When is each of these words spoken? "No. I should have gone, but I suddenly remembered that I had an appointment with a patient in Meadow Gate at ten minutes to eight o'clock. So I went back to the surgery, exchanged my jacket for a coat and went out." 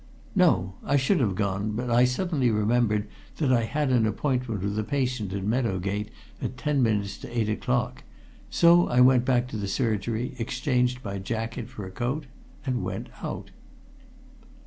"No. 0.35 0.73
I 0.83 0.95
should 0.97 1.19
have 1.19 1.35
gone, 1.35 1.73
but 1.73 1.91
I 1.91 2.05
suddenly 2.05 2.49
remembered 2.49 3.07
that 3.37 3.53
I 3.53 3.65
had 3.65 3.91
an 3.91 4.07
appointment 4.07 4.63
with 4.63 4.79
a 4.79 4.83
patient 4.83 5.31
in 5.31 5.47
Meadow 5.47 5.77
Gate 5.77 6.09
at 6.41 6.57
ten 6.57 6.81
minutes 6.81 7.19
to 7.19 7.29
eight 7.39 7.49
o'clock. 7.49 8.01
So 8.49 8.87
I 8.87 8.99
went 8.99 9.25
back 9.25 9.47
to 9.49 9.57
the 9.57 9.67
surgery, 9.67 10.33
exchanged 10.39 11.05
my 11.05 11.19
jacket 11.19 11.69
for 11.69 11.85
a 11.85 11.91
coat 11.91 12.25
and 12.65 12.81
went 12.81 13.09
out." 13.21 13.51